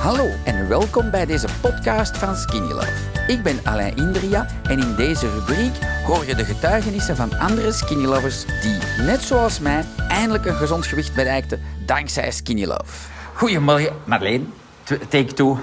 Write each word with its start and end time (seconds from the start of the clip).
Hallo 0.00 0.28
en 0.44 0.68
welkom 0.68 1.10
bij 1.10 1.26
deze 1.26 1.48
podcast 1.60 2.18
van 2.18 2.36
Skinny 2.36 2.72
Love. 2.72 2.92
Ik 3.26 3.42
ben 3.42 3.60
Alain 3.64 3.96
Indria 3.96 4.46
en 4.62 4.78
in 4.78 4.94
deze 4.96 5.30
rubriek 5.30 5.72
hoor 6.06 6.26
je 6.26 6.34
de 6.34 6.44
getuigenissen 6.44 7.16
van 7.16 7.38
andere 7.38 7.72
Skinny 7.72 8.04
Lovers 8.04 8.44
die, 8.46 9.04
net 9.04 9.20
zoals 9.20 9.58
mij, 9.58 9.84
eindelijk 10.08 10.44
een 10.44 10.54
gezond 10.54 10.86
gewicht 10.86 11.14
bereikten 11.14 11.62
dankzij 11.86 12.30
Skinny 12.30 12.64
Love. 12.64 13.08
Goedemorgen, 13.34 13.92
Marleen. 14.04 14.52
Take 14.84 15.32
two. 15.34 15.58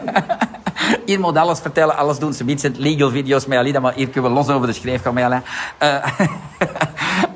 Hier 1.06 1.20
moet 1.20 1.36
alles 1.36 1.58
vertellen, 1.60 1.96
alles 1.96 2.18
doen. 2.18 2.32
Ze 2.32 2.44
biedt 2.44 2.78
legal 2.78 3.10
video's 3.10 3.46
met 3.46 3.58
Alida, 3.58 3.80
maar 3.80 3.94
hier 3.94 4.08
kunnen 4.08 4.30
we 4.30 4.36
los 4.36 4.48
over 4.48 4.66
de 4.66 4.72
schreef 4.72 5.02
gaan 5.02 5.14
met 5.14 5.42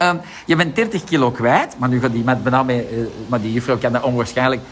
ehm, 0.09 0.17
je 0.47 0.57
bent 0.57 0.77
30 0.77 1.05
kilo 1.05 1.31
kwijt, 1.31 1.79
maar 1.79 1.89
nu 1.89 2.01
gaat 2.01 2.13
die 2.13 2.25
met 2.25 2.43
bijna 2.43 2.63
mee, 2.63 2.81
eh, 2.81 2.97
maar 3.27 3.41
die 3.41 3.53
juffrouw 3.53 3.79
kan 3.79 3.93
dat 3.93 4.03
onwaarschijnlijk 4.03 4.63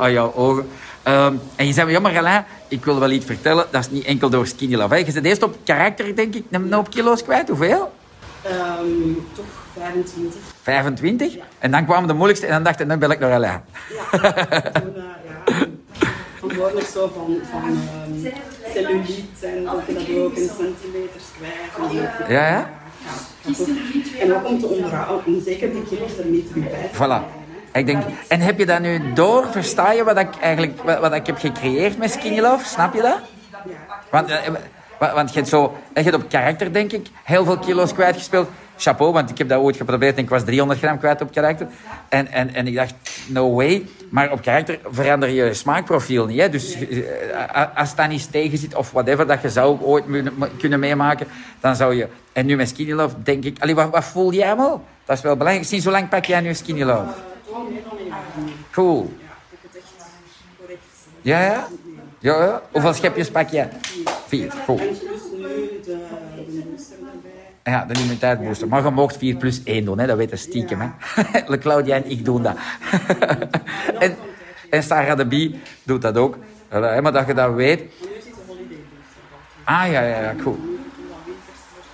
aan 0.00 0.12
jouw 0.12 0.34
ogen. 0.34 0.68
Ehm, 1.02 1.34
en 1.56 1.66
je 1.66 1.72
zei, 1.72 1.90
ja 1.90 2.00
maar 2.00 2.18
Alain, 2.18 2.44
ik 2.68 2.84
wil 2.84 2.98
wel 2.98 3.10
iets 3.10 3.26
vertellen, 3.26 3.66
dat 3.70 3.80
is 3.80 3.90
niet 3.90 4.04
enkel 4.04 4.30
door 4.30 4.46
skinny 4.46 4.76
love. 4.76 4.94
hè. 4.94 5.00
Je 5.00 5.10
zit 5.10 5.24
eerst 5.24 5.42
op 5.42 5.56
karakter, 5.64 6.16
denk 6.16 6.34
ik, 6.34 6.44
een 6.50 6.72
hoop 6.72 6.90
kilo's 6.90 7.22
kwijt. 7.22 7.48
Hoeveel? 7.48 7.92
Ehm, 8.42 8.84
toch 9.32 9.44
25. 9.74 10.40
25? 10.62 11.34
En 11.58 11.70
dan 11.70 11.84
kwamen 11.84 12.08
de 12.08 12.14
moeilijkste 12.14 12.46
en 12.46 12.52
dan 12.52 12.62
dacht 12.62 12.80
ik, 12.80 12.88
dan 12.88 12.98
bel 12.98 13.10
ik 13.10 13.18
naar 13.18 13.32
Alain. 13.32 13.60
Ja. 14.12 14.20
Toen, 14.72 14.94
eh, 14.94 15.02
ja, 15.26 15.54
verantwoordelijk 16.38 16.86
zo 16.86 17.12
van, 17.14 17.36
van 17.50 17.62
ehm 17.62 18.32
celluliet 18.74 19.42
en 19.42 19.64
dat 19.64 19.82
je 19.86 19.94
dat 19.94 20.24
ook 20.24 20.34
in 20.34 20.48
centimeters 20.48 21.24
kwijt. 21.36 22.28
Ja, 22.28 22.48
ja? 22.48 22.70
En 24.20 24.34
ook 24.34 24.46
om 24.48 24.58
te 24.60 24.66
onderhouden, 24.66 25.26
om 25.26 25.42
zeker 25.44 25.72
die 25.72 25.82
kilo's 25.82 26.18
er 26.18 26.24
niet 26.24 26.48
terug 26.48 26.64
bij 26.70 26.88
te 26.92 26.96
Voilà. 26.96 27.42
Ik 27.72 27.86
denk, 27.86 28.02
en 28.28 28.40
heb 28.40 28.58
je 28.58 28.66
dat 28.66 28.80
nu 28.80 29.12
door? 29.12 29.46
Versta 29.50 29.92
je 29.92 30.04
wat 30.04 30.18
ik 30.18 30.28
eigenlijk 30.40 30.82
wat, 30.82 30.98
wat 31.00 31.12
ik 31.14 31.26
heb 31.26 31.38
gecreëerd 31.38 31.98
met 31.98 32.10
Skinny 32.10 32.40
Love? 32.40 32.64
Snap 32.66 32.94
je 32.94 33.00
dat? 33.02 33.18
Want, 34.10 34.30
eh, 34.30 34.36
wa- 34.98 35.14
want 35.14 35.28
je 35.28 35.34
hebt 35.36 35.48
zo, 35.48 35.76
je 35.94 36.00
hebt 36.02 36.14
op 36.16 36.28
karakter, 36.28 36.72
denk 36.72 36.92
ik, 36.92 37.06
heel 37.24 37.44
veel 37.44 37.58
kilo's 37.58 37.92
kwijtgespeeld. 37.94 38.48
Chapeau, 38.76 39.12
want 39.12 39.30
ik 39.30 39.38
heb 39.38 39.48
dat 39.48 39.60
ooit 39.60 39.76
geprobeerd 39.76 40.16
en 40.16 40.22
ik 40.22 40.28
was 40.28 40.44
300 40.44 40.80
gram 40.80 40.98
kwijt 40.98 41.20
op 41.20 41.32
karakter. 41.32 41.66
En, 42.08 42.32
en, 42.32 42.54
en 42.54 42.66
ik 42.66 42.74
dacht, 42.74 42.94
no 43.28 43.54
way. 43.54 43.86
Maar 44.10 44.32
op 44.32 44.42
karakter 44.42 44.78
verander 44.90 45.28
je 45.28 45.54
smaakprofiel 45.54 46.26
niet. 46.26 46.40
Hè? 46.40 46.48
Dus 46.48 46.76
eh, 46.88 47.66
als 47.74 47.94
dat 47.94 48.08
niet 48.08 48.32
tegen 48.32 48.58
zit 48.58 48.74
of 48.74 48.90
whatever 48.90 49.26
dat 49.26 49.42
je 49.42 49.50
zou 49.50 49.80
ooit 49.80 50.04
kunnen 50.58 50.80
meemaken, 50.80 51.26
dan 51.60 51.76
zou 51.76 51.94
je... 51.94 52.08
En 52.32 52.46
nu 52.46 52.56
met 52.56 52.68
Skinny 52.68 52.92
Love 52.92 53.14
denk 53.22 53.44
ik... 53.44 53.56
Allee, 53.58 53.74
wat, 53.74 53.90
wat 53.90 54.04
voel 54.04 54.32
jij 54.32 54.46
allemaal? 54.46 54.84
Dat 55.04 55.16
is 55.16 55.22
wel 55.22 55.36
belangrijk. 55.36 55.68
Sinds 55.68 55.84
hoe 55.84 55.94
lang 55.94 56.08
pak 56.08 56.24
jij 56.24 56.40
nu 56.40 56.54
Skinny 56.54 56.82
Love? 56.82 57.12
Cool. 58.70 59.12
Ja. 61.22 61.40
Ja, 61.40 61.40
ja? 61.40 61.68
Ja. 62.18 62.62
Hoeveel 62.72 62.92
schepjes 62.92 63.30
pak 63.30 63.48
jij? 63.48 63.68
Vier. 64.26 64.52
Goed. 64.64 64.80
En 64.80 64.88
dus 64.88 64.98
nu 65.36 65.80
de, 65.84 66.06
de 66.36 66.62
booster 66.70 66.96
erbij. 66.98 67.63
Ja, 67.74 67.84
de 67.84 67.94
immuniteitsbooster. 67.94 68.68
Maar 68.68 68.84
je 68.84 68.90
mocht 68.90 69.16
4 69.16 69.36
plus 69.36 69.62
1 69.64 69.84
doen, 69.84 69.98
hè. 69.98 70.06
dat 70.06 70.16
weet 70.16 70.30
je 70.30 70.36
stiekem. 70.36 70.80
Hè. 70.80 70.88
Le 71.52 71.58
Claudia 71.58 71.96
en 71.96 72.10
ik 72.10 72.24
doen 72.24 72.42
dat. 72.42 72.56
en, 74.04 74.16
en 74.70 74.82
Sarah 74.82 75.16
de 75.16 75.26
Bie 75.26 75.60
doet 75.82 76.02
dat 76.02 76.16
ook. 76.16 76.38
Maar 76.70 77.12
dat 77.12 77.26
je 77.26 77.34
dat 77.34 77.54
weet. 77.54 77.82
Ah, 79.64 79.90
ja, 79.90 80.00
ja, 80.00 80.20
ja, 80.20 80.34
cool. 80.42 80.58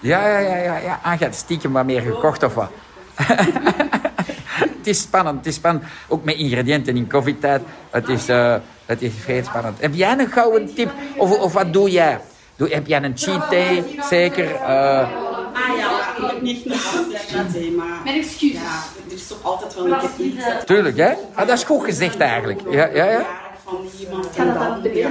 Ja, 0.01 0.29
ja, 0.29 0.39
ja, 0.39 0.57
ja. 0.57 0.77
ja. 0.79 1.01
Ah, 1.03 1.19
je 1.19 1.29
stiekem 1.31 1.73
wat 1.73 1.85
meer 1.85 2.01
gekocht 2.01 2.43
of 2.43 2.55
wat? 2.55 2.71
het 4.77 4.87
is 4.87 5.01
spannend, 5.01 5.37
het 5.37 5.47
is 5.47 5.55
spannend. 5.55 5.85
Ook 6.09 6.25
met 6.25 6.35
ingrediënten 6.35 6.97
in 6.97 7.07
covid-tijd. 7.07 7.63
Het 7.91 8.09
is, 8.09 8.29
eh 8.29 8.55
het 8.87 9.03
is 9.03 9.13
vrij 9.19 9.43
spannend. 9.43 9.81
Heb 9.81 9.95
jij 9.95 10.19
een 10.19 10.31
gouden 10.31 10.75
tip? 10.75 10.91
Of, 11.17 11.39
of 11.39 11.53
wat 11.53 11.73
doe 11.73 11.91
jij? 11.91 12.21
Doe, 12.57 12.69
heb 12.69 12.87
jij 12.87 13.03
een 13.03 13.17
cheat? 13.17 13.55
Zeker? 14.09 14.55
Eh, 14.55 15.30
Ah 15.61 15.77
ja, 15.77 16.17
ik 16.17 16.31
heb 16.31 16.43
niet 16.43 16.67
een 16.67 17.75
maar... 17.77 18.01
Mijn 18.05 18.21
excuses. 18.21 18.61
Ja, 18.61 18.83
er 19.07 19.13
is 19.15 19.27
toch 19.27 19.43
altijd 19.43 19.75
wel 19.75 19.87
een 19.87 19.99
keer 20.17 20.65
tuurlijk, 20.65 20.97
hè? 20.97 21.13
Ah, 21.35 21.47
dat 21.47 21.59
is 21.59 21.65
goed 21.65 21.85
gezegd 21.85 22.21
eigenlijk. 22.21 22.61
Ja, 22.71 22.87
ja, 22.87 23.05
ja. 23.05 23.27
van 23.65 23.89
iemand 24.01 24.37
en 24.37 24.55
dan 24.55 24.83
ja. 24.95 25.11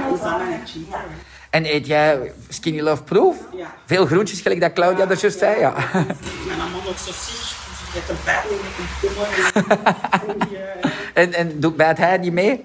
En 1.50 1.74
eet 1.74 1.86
jij 1.86 2.32
Skinny 2.48 2.80
Love 2.80 3.02
Proof? 3.02 3.36
Ja. 3.56 3.74
Veel 3.86 4.06
groentjes, 4.06 4.40
gelijk 4.40 4.60
dat 4.60 4.72
Claudia 4.72 5.06
dat 5.06 5.20
juist 5.20 5.38
zei, 5.38 5.60
ja. 5.60 5.74
Mijn 5.92 6.58
man 6.58 6.80
ook 6.88 6.98
zo 6.98 7.12
ziek, 7.12 7.56
dus 7.68 7.80
ik 7.88 7.94
heb 7.94 8.08
een 8.08 8.22
pijn 8.24 8.46
met 9.60 9.70
een. 9.70 10.88
En, 11.14 11.32
en 11.32 11.60
doet 11.60 11.76
bijt 11.76 11.98
hij 11.98 12.18
niet 12.18 12.32
mee? 12.32 12.64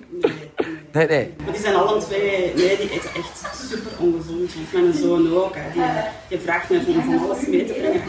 Nee, 0.92 1.08
nee. 1.08 1.34
Maar 1.44 1.54
die 1.54 1.62
zijn 1.62 1.76
alle 1.76 2.02
twee, 2.02 2.54
nee, 2.56 2.78
die 2.78 2.92
eten 2.92 3.10
echt 3.16 3.55
mijn 4.74 4.94
zoon 4.94 5.34
ook, 5.36 5.56
hè. 5.56 5.72
Die, 5.74 5.82
die 6.28 6.40
vraagt 6.40 6.70
mij 6.70 6.82
van, 6.82 7.04
van 7.04 7.20
alles 7.20 7.48
mee 7.48 7.66
te 7.66 7.74
brengen. 7.74 8.02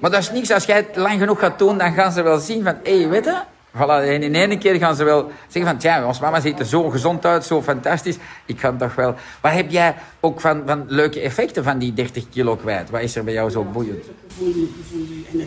Maar 0.00 0.10
dat 0.10 0.20
is 0.20 0.30
niks. 0.30 0.50
Als 0.50 0.64
jij 0.64 0.76
het 0.76 0.96
lang 0.96 1.18
genoeg 1.20 1.38
gaat 1.38 1.58
doen, 1.58 1.78
dan 1.78 1.92
gaan 1.92 2.12
ze 2.12 2.22
wel 2.22 2.38
zien 2.38 2.62
van... 2.64 2.74
Hé, 2.82 2.98
hey, 3.00 3.08
weet 3.08 3.24
je? 3.24 3.40
Voilà, 3.76 4.04
en 4.04 4.22
in 4.22 4.34
één 4.34 4.58
keer 4.58 4.74
gaan 4.74 4.96
ze 4.96 5.04
wel 5.04 5.30
zeggen 5.48 5.70
van... 5.70 5.80
Tja, 5.80 6.06
ons 6.06 6.20
mama 6.20 6.40
ziet 6.40 6.58
er 6.58 6.66
zo 6.66 6.88
gezond 6.90 7.24
uit, 7.26 7.44
zo 7.44 7.62
fantastisch. 7.62 8.16
Ik 8.46 8.60
ga 8.60 8.72
toch 8.78 8.94
wel... 8.94 9.14
Wat 9.40 9.52
heb 9.52 9.70
jij 9.70 9.94
ook 10.20 10.40
van, 10.40 10.62
van 10.66 10.84
leuke 10.88 11.20
effecten 11.20 11.64
van 11.64 11.78
die 11.78 11.92
30 11.92 12.28
kilo 12.28 12.56
kwijt? 12.56 12.90
Wat 12.90 13.00
is 13.00 13.16
er 13.16 13.24
bij 13.24 13.32
jou 13.32 13.50
zo 13.50 13.64
boeiend? 13.64 14.04
Je 14.04 14.10
voelt 14.36 14.54
je, 14.54 14.60
je, 14.60 14.66
voelt 14.90 15.08
je 15.08 15.38
je, 15.38 15.38
je 15.38 15.46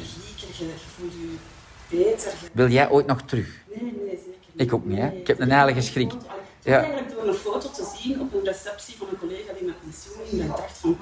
voelt 0.97 1.11
je 1.13 1.97
beter. 1.97 2.31
Je- 2.41 2.49
Wil 2.51 2.67
jij 2.69 2.89
ooit 2.89 3.05
nog 3.05 3.21
terug? 3.21 3.47
Nee, 3.69 3.83
nee, 3.83 3.91
zeker 4.09 4.19
niet. 4.53 4.61
Ik 4.67 4.73
ook 4.73 4.85
niet, 4.85 4.97
hè. 4.99 5.07
Ik 5.07 5.27
heb 5.27 5.39
een 5.39 5.51
heilige 5.51 5.81
schrik. 5.81 6.11
Was 6.63 6.73
Ja. 6.73 6.79
eigenlijk 6.79 7.09
door 7.15 7.27
een 7.27 7.33
foto 7.33 7.71
te 7.71 7.85
zien 8.01 8.19
op 8.21 8.33
een 8.33 8.43
receptie 8.43 8.95
van 8.97 9.07
een 9.11 9.17
collega 9.19 9.51
die 9.57 9.65
met 9.65 9.75
pensioen 9.83 10.15
ging. 10.29 10.47
Dat 10.47 10.57
dacht 10.57 10.77
van, 10.81 10.97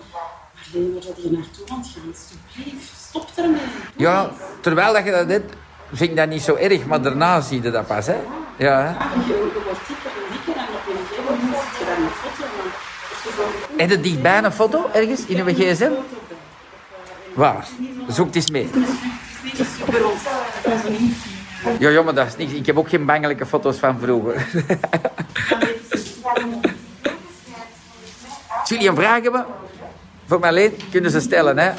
Marleen, 0.55 0.93
waar 0.93 1.03
dat 1.03 1.23
je 1.23 1.31
naartoe 1.31 1.65
aan 1.69 1.77
het 1.79 1.87
gaan? 1.93 2.13
Alsjeblieft, 2.13 2.91
stop 3.07 3.27
ermee. 3.35 3.61
Ja, 3.95 4.31
terwijl 4.61 4.93
dat 4.93 5.03
je 5.05 5.11
dat 5.11 5.27
deed, 5.27 5.43
vind 5.93 6.09
ik 6.09 6.15
dat 6.15 6.27
niet 6.29 6.41
zo 6.41 6.55
erg. 6.55 6.85
Maar 6.85 7.01
daarna 7.01 7.41
zie 7.41 7.61
je 7.61 7.71
dat 7.71 7.87
pas, 7.87 8.05
hè. 8.05 8.17
Ja, 8.57 8.79
hè. 8.81 8.89
Ja, 8.89 9.11
je, 9.27 9.33
je 9.33 9.61
wordt 9.65 9.87
dikker 9.87 10.11
en 10.17 10.31
dikker 10.31 10.55
en 10.61 10.67
op 10.77 10.85
een 10.87 11.05
gegeven 11.07 11.23
moment 11.35 11.57
zit 11.69 11.79
je 11.79 11.85
daar 11.85 11.97
een 11.97 12.09
foto 12.21 12.43
van. 12.55 12.69
Wel- 13.37 13.77
Heb 13.77 13.89
je 13.89 13.99
dichtbij 14.01 14.43
een 14.43 14.51
foto 14.51 14.89
ergens 14.93 15.25
in 15.25 15.37
uw 15.47 15.53
gsm? 15.53 15.91
Waar? 17.33 17.67
Zoek 18.07 18.25
het 18.25 18.35
eens 18.35 18.49
mee. 18.51 18.69
Het 18.73 19.59
is 19.59 19.67
super 19.77 20.05
ons. 20.11 20.21
Onze 20.65 20.89
niet. 20.89 21.15
Ja, 21.79 21.89
ja, 21.89 22.01
maar 22.01 22.13
dat 22.13 22.35
is. 22.37 22.53
Ik 22.53 22.65
heb 22.65 22.77
ook 22.77 22.89
geen 22.89 23.05
bangelijke 23.05 23.45
foto's 23.45 23.77
van 23.77 23.99
vroeger. 23.99 24.47
Als 28.59 28.69
jullie 28.69 28.89
een 28.89 28.95
vraag 28.95 29.21
hebben, 29.21 29.45
voor 30.25 30.39
Marleen, 30.39 30.73
kunnen 30.91 31.11
ze 31.11 31.19
stellen, 31.19 31.57
hè. 31.57 31.71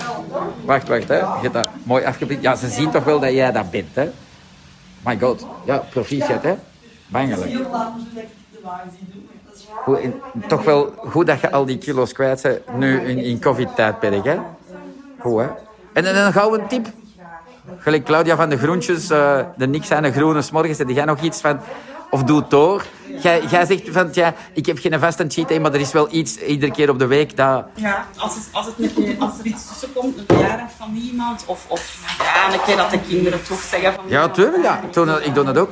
Wacht, 0.65 0.89
wacht, 0.89 1.09
hè. 1.09 1.17
Je 1.19 1.39
hebt 1.41 1.55
dat 1.55 1.69
mooi 1.83 2.05
afgebeeld. 2.05 2.43
Ja, 2.43 2.55
ze 2.55 2.69
zien 2.69 2.91
toch 2.91 3.05
wel 3.05 3.21
dat 3.21 3.33
jij 3.33 3.53
dat 3.53 3.71
bent, 3.71 3.95
hè. 3.95 4.11
My 5.05 5.19
god. 5.19 5.47
Ja, 5.65 5.79
proficiat, 5.91 6.43
hè. 6.43 6.55
Bangelijk. 7.07 7.59
Goed, 9.85 9.99
en 9.99 10.23
toch 10.49 10.65
wel 10.65 10.95
goed 10.97 11.27
dat 11.27 11.41
je 11.41 11.51
al 11.51 11.65
die 11.65 11.79
kilo's 11.79 12.13
kwijt 12.13 12.43
bent, 12.43 12.77
nu 12.77 13.01
in, 13.01 13.19
in 13.19 13.41
covid-tijdperk. 13.41 14.39
Goed, 15.19 15.41
hè. 15.41 15.47
En 15.93 16.05
dan 16.05 16.15
een 16.15 16.33
gouden 16.33 16.69
tip. 16.69 16.87
Gelijk 17.79 18.05
Claudia 18.05 18.37
van 18.37 18.49
de 18.49 18.59
groentjes, 18.59 19.11
eh, 19.11 19.39
de 19.57 19.67
niks 19.67 19.91
aan 19.91 20.03
de 20.03 20.13
groene 20.13 20.43
s'morgens. 20.43 20.79
Heb 20.79 20.89
jij 20.89 21.05
nog 21.05 21.21
iets 21.21 21.41
van... 21.41 21.61
Of 22.11 22.23
doe 22.23 22.39
het 22.39 22.51
door. 22.51 22.85
Jij, 23.23 23.43
jij 23.51 23.67
zegt 23.67 23.83
van, 23.91 24.09
ja, 24.13 24.35
ik 24.53 24.67
heb 24.67 24.79
geen 24.79 25.01
vaste 25.01 25.25
cheat 25.29 25.49
day, 25.49 25.59
maar 25.59 25.73
er 25.73 25.81
is 25.81 25.93
wel 25.93 26.09
iets 26.11 26.37
iedere 26.39 26.73
keer 26.73 26.91
op 26.91 26.99
de 26.99 27.07
week 27.07 27.37
dat... 27.37 27.65
Ja, 27.75 28.07
als, 28.17 28.35
het, 28.35 28.49
als, 28.53 28.67
het 28.67 28.75
een 28.79 28.95
keer, 28.95 29.17
als 29.19 29.39
er 29.39 29.45
iets 29.47 29.69
tussen 29.69 29.93
komt, 29.93 30.19
een 30.19 30.25
verjaardag 30.27 30.69
van 30.77 30.95
iemand, 30.95 31.45
of, 31.47 31.65
of 31.69 31.99
ja, 32.19 32.53
een 32.53 32.63
keer 32.65 32.77
dat 32.77 32.91
de 32.91 33.01
kinderen 33.01 33.43
toch 33.43 33.61
zeggen 33.61 33.95
van... 33.95 34.05
Ja, 34.07 34.29
tuurlijk, 34.29 34.63
ja. 34.63 34.81
Ik 34.83 34.93
doe 34.93 35.07
dat, 35.07 35.27
ik 35.27 35.35
doe 35.35 35.45
dat 35.45 35.59
ook. 35.59 35.71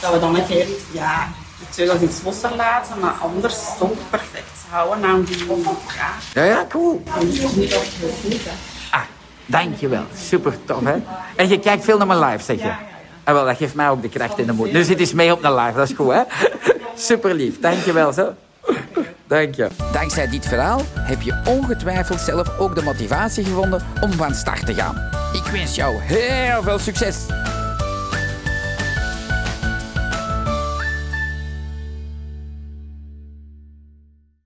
Dat 0.00 0.12
we 0.12 0.18
dan 0.18 0.36
een 0.36 0.46
keer, 0.46 0.66
ja, 0.90 1.28
eens 1.76 2.00
iets 2.00 2.22
losser 2.22 2.56
laten, 2.56 2.98
maar 3.00 3.14
anders 3.20 3.56
toch 3.78 4.10
perfect 4.10 4.52
houden 4.68 5.04
aan 5.04 5.22
die, 5.22 5.46
ja, 5.46 6.12
Ja, 6.34 6.44
ja, 6.44 6.66
cool. 6.68 7.02
die 7.20 7.48
niet, 7.60 8.44
hè. 8.44 8.50
Ah, 8.90 9.02
dankjewel. 9.46 10.04
Super 10.16 10.54
tof, 10.64 10.84
hè. 10.84 10.94
En 11.36 11.48
je 11.48 11.58
kijkt 11.58 11.84
veel 11.84 11.98
naar 11.98 12.06
mijn 12.06 12.18
live, 12.18 12.44
zeg 12.44 12.56
je? 12.56 12.62
Ja, 12.62 12.68
ja, 12.68 12.78
ja. 12.78 13.08
Ah, 13.24 13.34
wel, 13.34 13.44
dat 13.44 13.56
geeft 13.56 13.74
mij 13.74 13.88
ook 13.88 14.02
de 14.02 14.08
kracht 14.08 14.38
in 14.38 14.46
de 14.46 14.52
moed. 14.52 14.72
Nu 14.72 14.82
zit 14.82 15.00
eens 15.00 15.12
mee 15.12 15.32
op 15.32 15.44
een 15.44 15.54
live, 15.54 15.76
dat 15.76 15.88
is 15.88 15.96
goed, 15.96 16.12
hè. 16.12 16.22
Super 16.94 17.34
lief. 17.34 17.60
Dankjewel, 17.60 18.12
zo. 18.12 18.34
Dank 19.26 19.54
je. 19.54 19.68
Dankzij 19.92 20.28
dit 20.28 20.46
verhaal 20.46 20.80
heb 20.94 21.22
je 21.22 21.40
ongetwijfeld 21.44 22.20
zelf 22.20 22.58
ook 22.58 22.74
de 22.74 22.82
motivatie 22.82 23.44
gevonden 23.44 23.82
om 24.00 24.12
van 24.12 24.34
start 24.34 24.66
te 24.66 24.74
gaan. 24.74 25.10
Ik 25.32 25.52
wens 25.52 25.74
jou 25.74 25.96
heel 26.00 26.62
veel 26.62 26.78
succes. 26.78 27.16